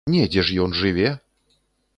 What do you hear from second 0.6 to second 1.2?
ён жыве!